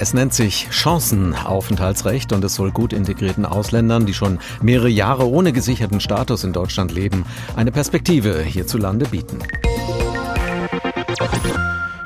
Es 0.00 0.14
nennt 0.14 0.32
sich 0.32 0.68
Chancenaufenthaltsrecht 0.70 2.32
und 2.32 2.44
es 2.44 2.54
soll 2.54 2.70
gut 2.70 2.92
integrierten 2.92 3.44
Ausländern, 3.44 4.06
die 4.06 4.14
schon 4.14 4.38
mehrere 4.62 4.88
Jahre 4.88 5.28
ohne 5.28 5.52
gesicherten 5.52 6.00
Status 6.00 6.44
in 6.44 6.52
Deutschland 6.52 6.92
leben, 6.92 7.24
eine 7.56 7.72
Perspektive 7.72 8.40
hierzulande 8.40 9.06
bieten. 9.06 9.38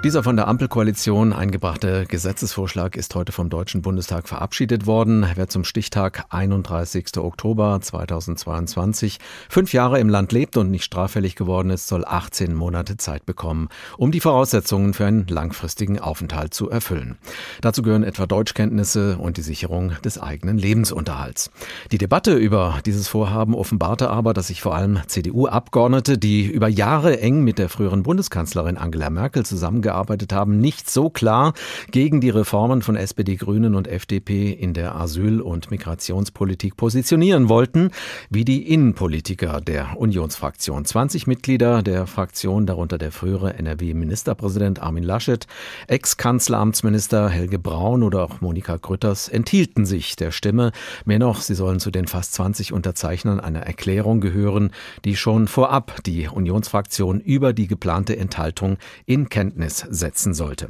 Dieser 0.04 0.24
von 0.24 0.34
der 0.34 0.48
Ampelkoalition 0.48 1.32
eingebrachte 1.32 2.06
Gesetzesvorschlag 2.08 2.96
ist 2.96 3.14
heute 3.14 3.30
vom 3.30 3.50
Deutschen 3.50 3.82
Bundestag 3.82 4.26
verabschiedet 4.26 4.84
worden. 4.84 5.24
Wer 5.36 5.46
zum 5.46 5.62
Stichtag 5.62 6.24
31. 6.30 7.18
Oktober 7.18 7.78
2022 7.80 9.20
fünf 9.48 9.72
Jahre 9.72 10.00
im 10.00 10.08
Land 10.08 10.32
lebt 10.32 10.56
und 10.56 10.72
nicht 10.72 10.82
straffällig 10.82 11.36
geworden 11.36 11.70
ist, 11.70 11.86
soll 11.86 12.04
18 12.04 12.52
Monate 12.52 12.96
Zeit 12.96 13.26
bekommen, 13.26 13.68
um 13.96 14.10
die 14.10 14.18
Voraussetzungen 14.18 14.92
für 14.92 15.06
einen 15.06 15.28
langfristigen 15.28 16.00
Aufenthalt 16.00 16.52
zu 16.52 16.68
erfüllen. 16.68 17.16
Dazu 17.60 17.82
gehören 17.82 18.02
etwa 18.02 18.26
Deutschkenntnisse 18.26 19.18
und 19.18 19.36
die 19.36 19.42
Sicherung 19.42 19.92
des 20.04 20.20
eigenen 20.20 20.58
Lebensunterhalts. 20.58 21.52
Die 21.92 21.98
Debatte 21.98 22.34
über 22.34 22.80
dieses 22.84 23.06
Vorhaben 23.06 23.54
offenbarte 23.54 24.10
aber, 24.10 24.34
dass 24.34 24.48
sich 24.48 24.62
vor 24.62 24.74
allem 24.74 24.98
CDU-Abgeordnete, 25.06 26.18
die 26.18 26.46
über 26.46 26.66
Jahre 26.66 27.20
eng 27.20 27.44
mit 27.44 27.60
der 27.60 27.68
früheren 27.68 28.02
Bundeskanzlerin 28.02 28.76
Angela 28.76 29.08
Merkel 29.08 29.46
zusammengearbeitet 29.46 29.91
gearbeitet 29.92 30.32
haben, 30.32 30.58
nicht 30.58 30.88
so 30.88 31.10
klar 31.10 31.52
gegen 31.90 32.22
die 32.22 32.30
Reformen 32.30 32.80
von 32.80 32.96
SPD, 32.96 33.36
Grünen 33.36 33.74
und 33.74 33.86
FDP 33.86 34.50
in 34.50 34.72
der 34.72 34.96
Asyl- 34.96 35.42
und 35.42 35.70
Migrationspolitik 35.70 36.76
positionieren 36.76 37.50
wollten, 37.50 37.90
wie 38.30 38.46
die 38.46 38.72
Innenpolitiker 38.72 39.60
der 39.60 39.98
Unionsfraktion. 39.98 40.86
20 40.86 41.26
Mitglieder 41.26 41.82
der 41.82 42.06
Fraktion, 42.06 42.64
darunter 42.64 42.96
der 42.96 43.12
frühere 43.12 43.54
NRW-Ministerpräsident 43.54 44.80
Armin 44.82 45.04
Laschet, 45.04 45.46
Ex-Kanzleramtsminister 45.88 47.28
Helge 47.28 47.58
Braun 47.58 48.02
oder 48.02 48.22
auch 48.22 48.40
Monika 48.40 48.78
Grütters 48.78 49.28
enthielten 49.28 49.84
sich 49.84 50.16
der 50.16 50.30
Stimme. 50.30 50.72
Mehr 51.04 51.18
noch, 51.18 51.42
sie 51.42 51.54
sollen 51.54 51.80
zu 51.80 51.90
den 51.90 52.06
fast 52.06 52.32
20 52.32 52.72
Unterzeichnern 52.72 53.40
einer 53.40 53.60
Erklärung 53.60 54.22
gehören, 54.22 54.70
die 55.04 55.16
schon 55.16 55.48
vorab 55.48 56.02
die 56.06 56.28
Unionsfraktion 56.28 57.20
über 57.20 57.52
die 57.52 57.66
geplante 57.66 58.16
Enthaltung 58.16 58.78
in 59.04 59.28
Kenntnis 59.28 59.81
setzen 59.90 60.34
sollte. 60.34 60.68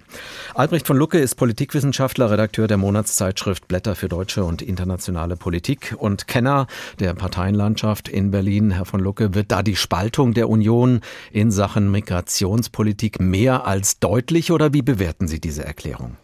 Albrecht 0.54 0.86
von 0.86 0.96
Lucke 0.96 1.18
ist 1.18 1.36
Politikwissenschaftler, 1.36 2.30
Redakteur 2.30 2.68
der 2.68 2.76
Monatszeitschrift 2.76 3.68
Blätter 3.68 3.94
für 3.94 4.08
deutsche 4.08 4.44
und 4.44 4.62
internationale 4.62 5.36
Politik 5.36 5.94
und 5.98 6.26
Kenner 6.26 6.66
der 7.00 7.14
Parteienlandschaft 7.14 8.08
in 8.08 8.30
Berlin. 8.30 8.70
Herr 8.70 8.84
von 8.84 9.00
Lucke, 9.00 9.34
wird 9.34 9.50
da 9.52 9.62
die 9.62 9.76
Spaltung 9.76 10.34
der 10.34 10.48
Union 10.48 11.00
in 11.32 11.50
Sachen 11.50 11.90
Migrationspolitik 11.90 13.20
mehr 13.20 13.66
als 13.66 13.98
deutlich 13.98 14.52
oder 14.52 14.72
wie 14.72 14.82
bewerten 14.82 15.28
Sie 15.28 15.40
diese 15.40 15.64
Erklärung? 15.64 16.16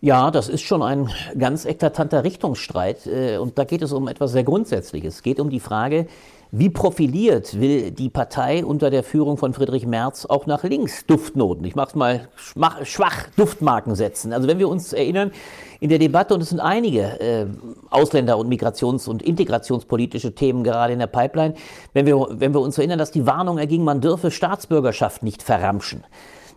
Ja, 0.00 0.30
das 0.30 0.48
ist 0.48 0.62
schon 0.62 0.82
ein 0.82 1.10
ganz 1.38 1.64
eklatanter 1.64 2.22
Richtungsstreit. 2.22 3.06
Äh, 3.06 3.38
und 3.38 3.58
da 3.58 3.64
geht 3.64 3.82
es 3.82 3.92
um 3.92 4.08
etwas 4.08 4.32
sehr 4.32 4.44
Grundsätzliches. 4.44 5.16
Es 5.16 5.22
geht 5.22 5.40
um 5.40 5.50
die 5.50 5.60
Frage, 5.60 6.06
wie 6.50 6.70
profiliert 6.70 7.60
will 7.60 7.90
die 7.90 8.08
Partei 8.08 8.64
unter 8.64 8.90
der 8.90 9.02
Führung 9.02 9.36
von 9.36 9.52
Friedrich 9.52 9.86
Merz 9.86 10.26
auch 10.26 10.46
nach 10.46 10.62
links 10.62 11.04
Duftnoten? 11.06 11.64
Ich 11.64 11.74
mache 11.74 11.88
es 11.88 11.94
mal 11.94 12.28
schwach 12.84 13.28
Duftmarken 13.36 13.94
setzen. 13.94 14.32
Also 14.32 14.46
wenn 14.48 14.58
wir 14.58 14.68
uns 14.68 14.92
erinnern, 14.92 15.32
in 15.80 15.90
der 15.90 15.98
Debatte, 15.98 16.34
und 16.34 16.40
es 16.40 16.48
sind 16.48 16.60
einige 16.60 17.20
äh, 17.20 17.46
Ausländer- 17.90 18.38
und 18.38 18.48
Migrations- 18.48 19.08
und 19.08 19.22
integrationspolitische 19.22 20.34
Themen 20.34 20.64
gerade 20.64 20.92
in 20.92 20.98
der 20.98 21.06
Pipeline, 21.06 21.54
wenn 21.92 22.06
wir, 22.06 22.26
wenn 22.30 22.54
wir 22.54 22.60
uns 22.60 22.78
erinnern, 22.78 22.98
dass 22.98 23.10
die 23.10 23.26
Warnung 23.26 23.58
erging, 23.58 23.84
man 23.84 24.00
dürfe 24.00 24.30
Staatsbürgerschaft 24.30 25.22
nicht 25.22 25.42
verramschen 25.42 26.04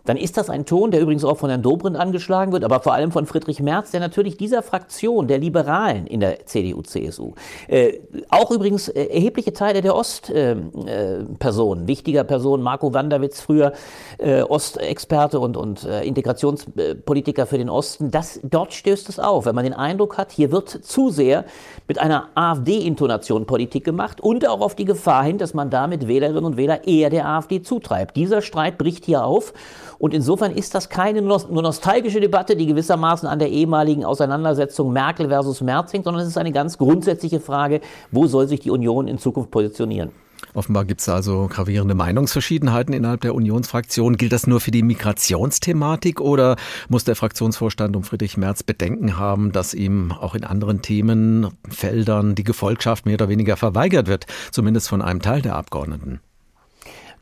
dann 0.06 0.18
ist 0.18 0.38
das 0.38 0.50
ein 0.50 0.66
Ton, 0.66 0.92
der 0.92 1.02
übrigens 1.02 1.24
auch 1.24 1.38
von 1.38 1.50
Herrn 1.50 1.62
Dobrindt 1.62 1.98
angeschlagen 1.98 2.52
wird, 2.52 2.64
aber 2.64 2.80
vor 2.80 2.94
allem 2.94 3.12
von 3.12 3.26
Friedrich 3.26 3.60
Merz, 3.60 3.92
der 3.92 4.00
natürlich 4.00 4.38
dieser 4.38 4.64
Fraktion 4.64 5.28
der 5.28 5.38
Liberalen 5.38 6.08
in 6.08 6.20
der 6.20 6.46
CDU-CSU, 6.46 7.34
äh, 7.68 8.00
auch 8.30 8.52
übrigens 8.52 8.88
äh, 8.90 9.06
erhebliche 9.06 9.54
Teile 9.54 9.82
der 9.82 9.96
Ostpersonen, 9.96 11.84
äh, 11.84 11.88
wichtiger 11.88 12.24
Personen, 12.24 12.64
Marco 12.64 12.94
Wanderwitz, 12.94 13.42
früher 13.42 13.74
äh, 14.18 14.42
Ostexperte 14.42 15.40
und, 15.40 15.58
und 15.58 15.84
äh, 15.84 16.04
Integrationspolitiker 16.04 17.46
für 17.46 17.58
den 17.58 17.70
Osten, 17.70 18.12
das, 18.12 18.40
dort 18.44 18.74
stößt 18.74 19.10
es 19.10 19.20
auf, 19.20 19.46
wenn 19.46 19.56
man 19.56 19.64
den 19.64 19.74
Eindruck 19.74 20.18
hat, 20.18 20.32
hier 20.32 20.52
wird 20.52 20.70
zu 20.70 21.10
sehr 21.10 21.46
mit 21.88 22.00
einer 22.00 22.30
AfD-Intonation 22.36 23.46
Politik 23.46 23.84
gemacht 23.84 24.22
und 24.22 24.48
auch 24.48 24.62
auf 24.62 24.76
die 24.76 24.86
Gefahr 24.86 25.24
hin, 25.24 25.38
dass 25.38 25.54
man 25.54 25.70
damit 25.70 26.08
Wählerinnen 26.08 26.46
und 26.46 26.58
Wähler 26.58 26.88
eher 26.88 27.10
der 27.10 27.28
AfD 27.28 27.62
zutreibt. 27.62 28.16
Dieser 28.16 28.42
Streit 28.42 28.78
bricht 28.78 29.06
hier 29.06 29.26
auf 29.26 29.54
und 30.00 30.14
insofern 30.14 30.52
ist 30.54 30.74
das 30.74 30.90
keine 30.90 31.22
nur 31.22 31.62
nostalgische 31.62 32.22
Debatte, 32.22 32.56
die 32.56 32.66
gewissermaßen 32.66 33.28
an 33.28 33.38
der 33.38 33.50
ehemaligen 33.50 34.06
Auseinandersetzung 34.06 34.92
Merkel 34.94 35.28
versus 35.28 35.62
Merz 35.62 35.94
hängt, 35.94 36.06
sondern 36.06 36.24
es 36.24 36.30
ist 36.30 36.38
eine 36.38 36.54
ganz 36.54 36.78
grundsätzliche 36.78 37.42
Frage, 37.42 37.82
wo 38.12 38.26
soll 38.26 38.48
sich 38.48 38.62
die 38.62 38.72
Union 38.72 39.08
in 39.08 39.18
Zukunft 39.18 39.52
positionieren? 39.52 40.12
Offenbar 40.54 40.86
gibt 40.86 41.02
es 41.02 41.10
also 41.10 41.48
gravierende 41.50 41.96
Meinungsverschiedenheiten 41.96 42.94
innerhalb 42.94 43.22
der 43.22 43.36
Unionsfraktion. 43.36 44.18
Gilt 44.18 44.32
das 44.32 44.48
nur 44.48 44.62
für 44.62 44.72
die 44.72 44.84
Migrationsthematik 44.84 46.22
oder 46.22 46.56
muss 46.88 47.04
der 47.04 47.16
Fraktionsvorstand 47.16 47.96
um 47.96 48.04
Friedrich 48.04 48.38
Merz 48.38 48.64
Bedenken 48.64 49.18
haben, 49.18 49.52
dass 49.52 49.74
ihm 49.74 50.14
auch 50.14 50.34
in 50.34 50.46
anderen 50.46 50.82
Themenfeldern 50.82 52.36
die 52.36 52.46
Gefolgschaft 52.46 53.06
mehr 53.06 53.16
oder 53.16 53.30
weniger 53.30 53.58
verweigert 53.58 54.08
wird, 54.08 54.26
zumindest 54.52 54.88
von 54.88 55.02
einem 55.02 55.22
Teil 55.22 55.42
der 55.42 55.56
Abgeordneten? 55.56 56.22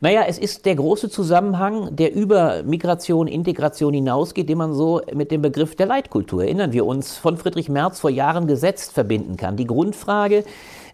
Naja, 0.00 0.22
es 0.28 0.38
ist 0.38 0.64
der 0.64 0.76
große 0.76 1.10
Zusammenhang, 1.10 1.96
der 1.96 2.14
über 2.14 2.62
Migration, 2.62 3.26
Integration 3.26 3.92
hinausgeht, 3.92 4.48
den 4.48 4.58
man 4.58 4.72
so 4.72 5.00
mit 5.12 5.32
dem 5.32 5.42
Begriff 5.42 5.74
der 5.74 5.86
Leitkultur, 5.86 6.44
erinnern 6.44 6.72
wir 6.72 6.86
uns, 6.86 7.16
von 7.16 7.36
Friedrich 7.36 7.68
Merz 7.68 7.98
vor 7.98 8.10
Jahren 8.10 8.46
gesetzt 8.46 8.92
verbinden 8.92 9.36
kann. 9.36 9.56
Die 9.56 9.66
Grundfrage, 9.66 10.44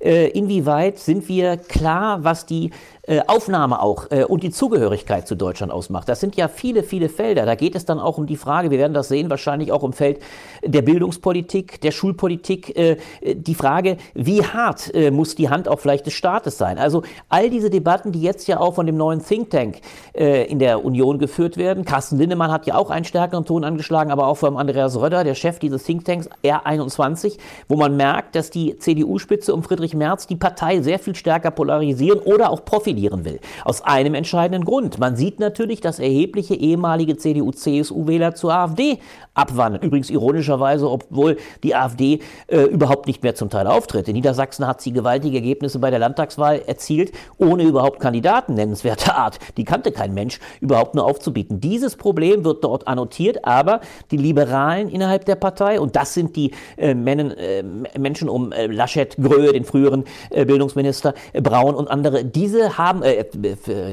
inwieweit 0.05 0.99
sind 0.99 1.29
wir 1.29 1.57
klar, 1.57 2.25
was 2.25 2.45
die 2.47 2.71
äh, 3.07 3.21
Aufnahme 3.27 3.83
auch 3.83 4.11
äh, 4.11 4.25
und 4.25 4.43
die 4.43 4.51
Zugehörigkeit 4.51 5.29
zu 5.29 5.35
Deutschland 5.35 5.71
ausmacht. 5.71 6.09
Das 6.09 6.21
sind 6.21 6.37
ja 6.37 6.49
viele, 6.49 6.83
viele 6.83 7.11
Felder. 7.11 7.45
Da 7.45 7.55
geht 7.55 7.75
es 7.75 7.85
dann 7.85 8.01
auch 8.01 8.17
um 8.17 8.27
die 8.27 8.37
Frage, 8.37 8.71
wir 8.71 8.79
werden 8.79 8.95
das 8.95 9.09
sehen, 9.09 9.29
wahrscheinlich 9.29 9.73
auch 9.73 9.85
im 9.85 9.93
Feld 9.93 10.21
der 10.65 10.81
Bildungspolitik, 10.81 11.83
der 11.83 11.91
Schulpolitik, 11.91 12.75
äh, 12.79 12.97
die 13.23 13.55
Frage, 13.55 13.99
wie 14.15 14.43
hart 14.43 14.95
äh, 14.95 15.11
muss 15.11 15.35
die 15.35 15.51
Hand 15.51 15.69
auch 15.69 15.81
vielleicht 15.81 16.07
des 16.07 16.15
Staates 16.15 16.57
sein. 16.57 16.79
Also 16.79 17.03
all 17.29 17.51
diese 17.51 17.69
Debatten, 17.69 18.11
die 18.11 18.23
jetzt 18.23 18.47
ja 18.47 18.59
auch 18.59 18.75
von 18.75 18.87
dem 18.87 18.97
neuen 18.97 19.23
Think 19.23 19.51
Tank 19.51 19.81
äh, 20.15 20.45
in 20.47 20.59
der 20.59 20.83
Union 20.83 21.19
geführt 21.19 21.59
werden. 21.59 21.85
Carsten 21.85 22.17
Lindemann 22.17 22.51
hat 22.51 22.67
ja 22.67 22.77
auch 22.77 22.89
einen 22.89 23.05
stärkeren 23.05 23.45
Ton 23.45 23.65
angeschlagen, 23.65 24.11
aber 24.11 24.29
auch 24.29 24.37
von 24.37 24.57
Andreas 24.57 24.99
Röder, 24.99 25.25
der 25.25 25.35
Chef 25.35 25.59
dieses 25.59 25.85
Think 25.85 26.07
Tanks 26.07 26.31
R21, 26.43 27.37
wo 27.69 27.77
man 27.77 27.97
merkt, 27.97 28.35
dass 28.35 28.51
die 28.51 28.79
CDU-Spitze 28.79 29.53
um 29.53 29.63
Friedrich 29.63 29.94
Merz 29.95 30.27
die 30.27 30.37
Partei 30.37 30.81
sehr 30.81 30.99
viel 30.99 31.15
stärker 31.15 31.51
polarisieren 31.51 32.19
oder 32.21 32.51
auch 32.51 32.65
profilieren 32.65 33.25
will. 33.25 33.41
Aus 33.65 33.83
einem 33.83 34.15
entscheidenden 34.15 34.65
Grund. 34.65 34.99
Man 34.99 35.17
sieht 35.17 35.41
natürlich, 35.41 35.81
dass 35.81 35.99
erhebliche 35.99 36.55
ehemalige 36.55 37.17
CDU-CSU-Wähler 37.17 38.35
zur 38.35 38.53
AfD 38.55 38.99
abwandern. 39.35 39.83
Übrigens 39.83 40.11
ironischerweise, 40.11 40.89
obwohl 40.89 41.37
die 41.63 41.75
AfD 41.75 42.21
äh, 42.47 42.63
überhaupt 42.63 43.07
nicht 43.07 43.23
mehr 43.23 43.35
zum 43.35 43.51
Teil 43.51 43.67
auftritt. 43.67 44.09
In 44.09 44.15
Niedersachsen 44.15 44.67
hat 44.67 44.81
sie 44.81 44.93
gewaltige 44.93 45.37
Ergebnisse 45.37 45.79
bei 45.79 45.91
der 45.91 45.99
Landtagswahl 45.99 46.63
erzielt, 46.67 47.13
ohne 47.39 47.65
überhaupt 47.65 48.01
Kandidaten 48.01 48.55
nennenswerter 48.55 49.17
Art. 49.17 49.39
Die 49.57 49.65
kannte 49.65 49.93
kein 49.93 50.15
Mensch 50.15 50.39
überhaupt 50.61 50.95
nur 50.95 51.05
aufzubieten. 51.05 51.61
Dieses 51.61 51.97
Problem 51.97 52.45
wird 52.45 52.65
dort 52.65 52.87
annotiert, 52.87 53.45
aber 53.45 53.81
die 54.11 54.17
Liberalen 54.17 54.89
innerhalb 54.89 55.25
der 55.25 55.37
Partei, 55.37 55.81
und 55.81 55.97
das 55.97 56.15
sind 56.15 56.37
die 56.37 56.53
äh, 56.77 56.95
Männer, 56.95 57.37
äh, 57.37 57.63
Menschen 57.99 58.29
um 58.29 58.53
äh, 58.53 58.67
Laschet, 58.67 59.17
Gröhe, 59.17 59.53
den 59.53 59.65
früheren 59.65 59.84
äh, 60.31 60.45
Bildungsminister, 60.45 61.15
äh, 61.33 61.41
Braun 61.41 61.75
und 61.75 61.89
andere, 61.89 62.25
diese 62.25 62.79
haben, 62.79 63.03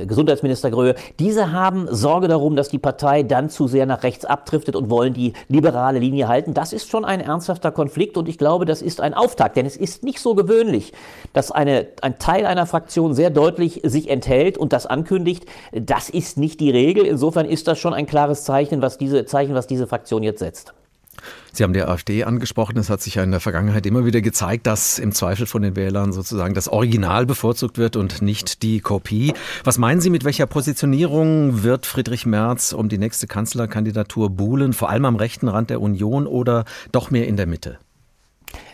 Gesundheitsminister 0.08 0.72
Gröhe, 0.72 0.96
diese 1.20 1.52
haben 1.52 1.88
Sorge 1.90 2.28
darum, 2.28 2.56
dass 2.56 2.70
die 2.70 2.80
Partei 2.80 3.24
dann 3.24 3.50
zu 3.50 3.68
sehr 3.68 3.86
nach 3.86 4.04
rechts 4.04 4.26
abdriftet 4.26 4.76
und 4.76 4.90
wollen 4.90 5.14
die 5.14 5.34
liberale 5.48 6.00
Linie 6.00 6.28
halten. 6.28 6.54
Das 6.54 6.74
ist 6.74 6.90
schon 6.90 7.06
ein 7.06 7.22
ernsthafter 7.22 7.72
Konflikt 7.72 8.18
und 8.18 8.28
ich 8.28 8.38
glaube, 8.38 8.66
das 8.66 8.82
ist 8.82 9.02
ein 9.02 9.14
Auftakt, 9.14 9.58
denn 9.58 9.66
es 9.66 9.78
ist 9.78 10.04
nicht 10.04 10.20
so 10.20 10.36
gewöhnlich, 10.36 10.94
dass 11.34 11.52
eine, 11.52 11.88
ein 12.02 12.20
Teil 12.20 12.46
einer 12.46 12.66
Fraktion 12.66 13.14
sehr 13.14 13.30
deutlich 13.30 13.82
sich 13.84 14.10
enthält 14.10 14.58
und 14.58 14.74
das 14.74 14.86
ankündigt. 14.86 15.46
Das 15.72 16.10
ist 16.10 16.38
nicht 16.38 16.60
die 16.60 16.72
Regel. 16.72 17.06
Insofern 17.06 17.46
ist 17.46 17.68
das 17.68 17.80
schon 17.80 17.94
ein 17.94 18.06
klares 18.06 18.44
Zeichen, 18.44 18.82
was 18.82 18.98
diese, 18.98 19.26
Zeichen, 19.26 19.56
was 19.56 19.68
diese 19.68 19.88
Fraktion 19.88 20.24
jetzt 20.24 20.40
setzt. 20.40 20.74
Sie 21.54 21.64
haben 21.64 21.74
die 21.74 21.82
AfD 21.82 22.24
angesprochen. 22.24 22.78
Es 22.78 22.90
hat 22.90 23.02
sich 23.02 23.16
ja 23.16 23.24
in 23.24 23.32
der 23.32 23.40
Vergangenheit 23.40 23.86
immer 23.86 24.06
wieder 24.06 24.22
gezeigt, 24.22 24.68
dass 24.68 25.00
im 25.00 25.12
Zweifel 25.12 25.46
von 25.46 25.62
den 25.62 25.76
Wählern 25.76 26.14
sozusagen 26.14 26.54
das 26.54 26.68
Original 26.68 27.26
bevorzugt 27.26 27.78
wird 27.78 27.96
und 27.96 28.22
nicht 28.22 28.64
die 28.64 28.80
Kopie. 28.80 29.34
Was 29.64 29.78
meinen 29.78 30.02
Sie, 30.02 30.10
mit 30.10 30.24
welcher 30.24 30.46
Positionierung 30.46 31.64
wird 31.64 31.86
Friedrich 31.86 32.26
Merz 32.26 32.74
um 32.74 32.90
die 32.90 32.98
nächste 32.98 33.28
Kanzlerkandidatur 33.28 34.30
buhlen? 34.30 34.74
Vor 34.74 34.90
allem 34.90 35.06
am 35.06 35.16
rechten 35.16 35.48
Rand 35.48 35.70
der 35.70 35.82
Union 35.82 36.28
oder 36.28 36.66
doch 36.92 37.12
mehr 37.12 37.28
in 37.28 37.38
der 37.38 37.48
Mitte? 37.48 37.80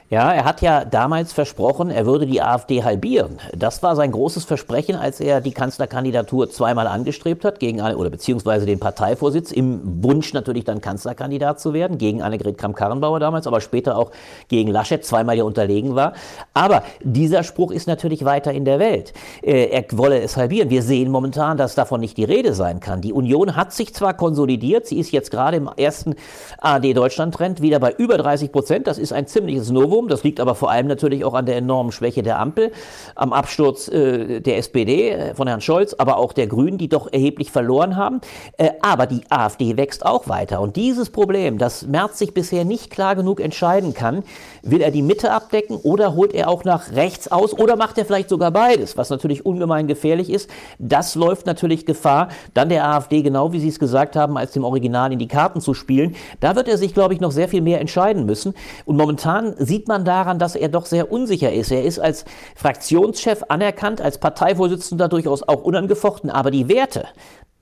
Ja, 0.09 0.31
er 0.31 0.45
hat 0.45 0.61
ja 0.61 0.85
damals 0.85 1.33
versprochen, 1.33 1.89
er 1.89 2.05
würde 2.05 2.25
die 2.25 2.41
AfD 2.41 2.81
halbieren. 2.81 3.39
Das 3.53 3.83
war 3.83 3.97
sein 3.97 4.13
großes 4.13 4.45
Versprechen, 4.45 4.95
als 4.95 5.19
er 5.19 5.41
die 5.41 5.51
Kanzlerkandidatur 5.51 6.49
zweimal 6.49 6.87
angestrebt 6.87 7.43
hat, 7.43 7.59
gegen 7.59 7.81
eine, 7.81 7.97
oder 7.97 8.09
beziehungsweise 8.09 8.65
den 8.65 8.79
Parteivorsitz, 8.79 9.51
im 9.51 9.81
Wunsch 10.01 10.31
natürlich 10.31 10.63
dann 10.63 10.79
Kanzlerkandidat 10.79 11.59
zu 11.59 11.73
werden, 11.73 11.97
gegen 11.97 12.21
Annegret 12.21 12.57
Kramp-Karrenbauer 12.57 13.19
damals, 13.19 13.47
aber 13.47 13.59
später 13.59 13.97
auch 13.97 14.11
gegen 14.47 14.71
Laschet, 14.71 15.03
zweimal 15.03 15.35
ja 15.35 15.43
unterlegen 15.43 15.95
war. 15.95 16.13
Aber 16.53 16.83
dieser 17.03 17.43
Spruch 17.43 17.71
ist 17.71 17.87
natürlich 17.87 18.23
weiter 18.23 18.53
in 18.53 18.63
der 18.63 18.79
Welt. 18.79 19.11
Äh, 19.41 19.65
er 19.71 19.83
wolle 19.91 20.21
es 20.21 20.37
halbieren. 20.37 20.69
Wir 20.69 20.83
sehen 20.83 21.11
momentan, 21.11 21.57
dass 21.57 21.75
davon 21.75 21.99
nicht 21.99 22.15
die 22.15 22.23
Rede 22.23 22.53
sein 22.53 22.79
kann. 22.79 23.01
Die 23.01 23.11
Union 23.11 23.57
hat 23.57 23.73
sich 23.73 23.93
zwar 23.93 24.13
konsolidiert, 24.13 24.87
sie 24.87 24.99
ist 24.99 25.11
jetzt 25.11 25.31
gerade 25.31 25.57
im 25.57 25.69
ersten 25.75 26.15
AD-Deutschland-Trend 26.59 27.61
wieder 27.61 27.81
bei 27.81 27.91
über 27.91 28.17
30 28.17 28.53
Prozent. 28.53 28.87
Das 28.87 28.97
ist 28.97 29.11
ein 29.11 29.27
ziemliches 29.27 29.69
Novum. 29.69 29.96
Novum. 29.97 30.07
Das 30.07 30.23
liegt 30.23 30.39
aber 30.39 30.55
vor 30.55 30.69
allem 30.69 30.87
natürlich 30.87 31.25
auch 31.25 31.33
an 31.33 31.45
der 31.45 31.57
enormen 31.57 31.91
Schwäche 31.91 32.23
der 32.23 32.39
Ampel, 32.39 32.71
am 33.15 33.33
Absturz 33.33 33.87
äh, 33.87 34.39
der 34.39 34.57
SPD 34.57 35.09
äh, 35.09 35.35
von 35.35 35.47
Herrn 35.47 35.61
Scholz, 35.61 35.93
aber 35.93 36.17
auch 36.17 36.33
der 36.33 36.47
Grünen, 36.47 36.77
die 36.77 36.89
doch 36.89 37.11
erheblich 37.11 37.51
verloren 37.51 37.95
haben. 37.95 38.21
Äh, 38.57 38.71
aber 38.81 39.07
die 39.07 39.21
AfD 39.29 39.77
wächst 39.77 40.05
auch 40.05 40.27
weiter. 40.27 40.61
Und 40.61 40.75
dieses 40.75 41.09
Problem, 41.09 41.57
dass 41.57 41.85
Merz 41.87 42.19
sich 42.19 42.33
bisher 42.33 42.65
nicht 42.65 42.91
klar 42.91 43.15
genug 43.15 43.39
entscheiden 43.39 43.93
kann, 43.93 44.23
will 44.61 44.81
er 44.81 44.91
die 44.91 45.01
Mitte 45.01 45.31
abdecken 45.31 45.77
oder 45.77 46.15
holt 46.15 46.33
er 46.33 46.49
auch 46.49 46.63
nach 46.63 46.91
rechts 46.93 47.31
aus 47.31 47.53
oder 47.53 47.75
macht 47.75 47.97
er 47.97 48.05
vielleicht 48.05 48.29
sogar 48.29 48.51
beides, 48.51 48.97
was 48.97 49.09
natürlich 49.09 49.45
ungemein 49.45 49.87
gefährlich 49.87 50.29
ist. 50.29 50.49
Das 50.79 51.15
läuft 51.15 51.45
natürlich 51.45 51.85
Gefahr, 51.85 52.29
dann 52.53 52.69
der 52.69 52.87
AfD, 52.87 53.21
genau 53.21 53.53
wie 53.53 53.59
Sie 53.59 53.69
es 53.69 53.79
gesagt 53.79 54.15
haben, 54.15 54.37
als 54.37 54.51
dem 54.51 54.63
Original 54.63 55.11
in 55.11 55.19
die 55.19 55.27
Karten 55.27 55.61
zu 55.61 55.73
spielen. 55.73 56.15
Da 56.39 56.55
wird 56.55 56.67
er 56.67 56.77
sich, 56.77 56.93
glaube 56.93 57.13
ich, 57.13 57.19
noch 57.19 57.31
sehr 57.31 57.47
viel 57.47 57.61
mehr 57.61 57.79
entscheiden 57.79 58.25
müssen. 58.25 58.53
Und 58.85 58.97
momentan 58.97 59.55
sieht 59.57 59.86
man 59.87 60.05
daran, 60.05 60.39
dass 60.39 60.55
er 60.55 60.69
doch 60.69 60.85
sehr 60.85 61.11
unsicher 61.11 61.51
ist. 61.51 61.71
Er 61.71 61.83
ist 61.83 61.99
als 61.99 62.25
Fraktionschef 62.55 63.43
anerkannt, 63.49 64.01
als 64.01 64.17
Parteivorsitzender 64.17 65.07
durchaus 65.07 65.43
auch 65.43 65.63
unangefochten, 65.63 66.29
aber 66.29 66.51
die 66.51 66.69
Werte, 66.69 67.05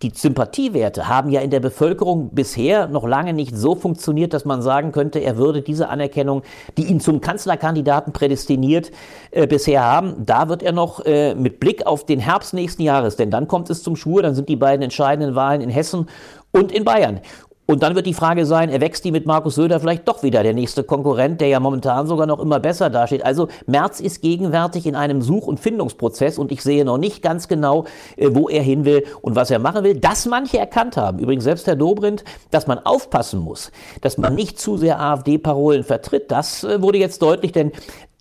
die 0.01 0.11
Sympathiewerte 0.13 1.07
haben 1.07 1.29
ja 1.29 1.39
in 1.39 1.51
der 1.51 1.61
Bevölkerung 1.61 2.31
bisher 2.31 2.87
noch 2.87 3.07
lange 3.07 3.31
nicht 3.31 3.55
so 3.55 3.75
funktioniert, 3.75 4.33
dass 4.33 4.43
man 4.43 4.61
sagen 4.61 4.91
könnte, 4.91 5.19
er 5.19 5.37
würde 5.37 5.61
diese 5.61 5.87
Anerkennung, 5.87 6.43
die 6.77 6.83
ihn 6.83 6.99
zum 6.99 7.21
Kanzlerkandidaten 7.21 8.11
prädestiniert, 8.11 8.91
äh, 9.31 9.47
bisher 9.47 9.83
haben. 9.83 10.25
Da 10.25 10.49
wird 10.49 10.63
er 10.63 10.73
noch 10.73 11.05
äh, 11.05 11.33
mit 11.33 11.61
Blick 11.61 11.87
auf 11.87 12.05
den 12.05 12.19
Herbst 12.19 12.53
nächsten 12.53 12.81
Jahres, 12.81 13.15
denn 13.15 13.31
dann 13.31 13.47
kommt 13.47 13.69
es 13.69 13.83
zum 13.83 13.95
Schwur, 13.95 14.21
dann 14.21 14.35
sind 14.35 14.49
die 14.49 14.57
beiden 14.57 14.83
entscheidenden 14.83 15.33
Wahlen 15.33 15.61
in 15.61 15.69
Hessen 15.69 16.09
und 16.51 16.73
in 16.73 16.83
Bayern. 16.83 17.21
Und 17.67 17.81
dann 17.81 17.95
wird 17.95 18.05
die 18.05 18.13
Frage 18.13 18.45
sein, 18.45 18.69
erwächst 18.69 19.03
die 19.05 19.11
mit 19.11 19.25
Markus 19.25 19.55
Söder 19.55 19.79
vielleicht 19.79 20.07
doch 20.07 20.21
wieder 20.21 20.43
der 20.43 20.53
nächste 20.53 20.83
Konkurrent, 20.83 21.41
der 21.41 21.47
ja 21.47 21.59
momentan 21.59 22.05
sogar 22.05 22.27
noch 22.27 22.39
immer 22.39 22.59
besser 22.59 22.91
dasteht. 22.91 23.25
Also 23.25 23.47
Merz 23.65 23.99
ist 23.99 24.21
gegenwärtig 24.21 24.85
in 24.85 24.95
einem 24.95 25.23
Such- 25.23 25.47
und 25.47 25.59
Findungsprozess 25.59 26.37
und 26.37 26.51
ich 26.51 26.61
sehe 26.61 26.85
noch 26.85 26.99
nicht 26.99 27.23
ganz 27.23 27.47
genau, 27.47 27.85
äh, 28.17 28.29
wo 28.31 28.49
er 28.49 28.61
hin 28.61 28.85
will 28.85 29.03
und 29.21 29.35
was 29.35 29.49
er 29.49 29.57
machen 29.57 29.83
will. 29.83 29.99
Dass 29.99 30.27
manche 30.27 30.59
erkannt 30.59 30.95
haben, 30.95 31.17
übrigens 31.17 31.43
selbst 31.43 31.65
Herr 31.65 31.75
Dobrindt, 31.75 32.23
dass 32.51 32.67
man 32.67 32.77
aufpassen 32.77 33.39
muss, 33.39 33.71
dass 34.01 34.19
man 34.19 34.35
nicht 34.35 34.59
zu 34.59 34.77
sehr 34.77 34.99
AfD-Parolen 34.99 35.83
vertritt, 35.83 36.29
das 36.29 36.63
äh, 36.63 36.83
wurde 36.83 36.99
jetzt 36.99 37.23
deutlich, 37.23 37.51
denn 37.51 37.71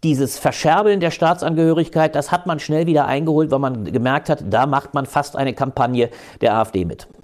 dieses 0.03 0.39
Verscherbeln 0.39 1.01
der 1.01 1.11
Staatsangehörigkeit, 1.11 2.15
das 2.15 2.31
hat 2.31 2.47
man 2.47 2.61
schnell 2.61 2.87
wieder 2.87 3.07
eingeholt, 3.07 3.51
weil 3.51 3.59
man 3.59 3.85
gemerkt 3.85 4.29
hat, 4.29 4.45
da 4.49 4.67
macht 4.67 4.95
man 4.95 5.07
fast 5.07 5.37
eine 5.37 5.55
Kampagne 5.55 6.11
der 6.41 6.55
AfD 6.57 6.85
mit. 6.85 7.09